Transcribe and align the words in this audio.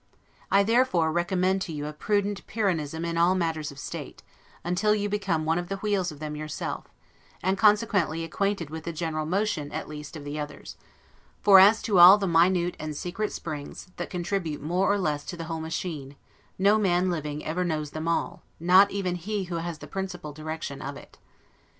I 0.49 0.63
therefore 0.63 1.11
recommend 1.11 1.61
to 1.61 1.71
you 1.71 1.85
a 1.85 1.93
prudent 1.93 2.47
Pyrrhonism 2.47 3.05
in 3.05 3.19
all 3.19 3.35
matters 3.35 3.71
of 3.71 3.77
state, 3.77 4.23
until 4.63 4.95
you 4.95 5.07
become 5.09 5.45
one 5.45 5.59
of 5.59 5.67
the 5.69 5.75
wheels 5.77 6.11
of 6.11 6.17
them 6.17 6.35
yourself, 6.35 6.85
and 7.43 7.55
consequently 7.55 8.23
acquainted 8.23 8.71
with 8.71 8.85
the 8.85 8.93
general 8.93 9.27
motion, 9.27 9.71
at 9.71 9.87
least, 9.87 10.15
of 10.17 10.23
the 10.23 10.39
others; 10.39 10.75
for 11.43 11.59
as 11.59 11.83
to 11.83 11.99
all 11.99 12.17
the 12.17 12.25
minute 12.27 12.75
and 12.79 12.97
secret 12.97 13.31
springs, 13.31 13.89
that 13.97 14.09
contribute 14.09 14.59
more 14.63 14.91
or 14.91 14.97
less 14.97 15.23
to 15.25 15.37
the 15.37 15.43
whole 15.43 15.61
machine, 15.61 16.15
no 16.57 16.79
man 16.79 17.11
living 17.11 17.45
ever 17.45 17.63
knows 17.63 17.91
them 17.91 18.07
all, 18.07 18.41
not 18.59 18.89
even 18.89 19.13
he 19.13 19.43
who 19.43 19.57
has 19.57 19.77
the 19.77 19.85
principal 19.85 20.33
direction 20.33 20.81
of 20.81 20.97
it. 20.97 21.19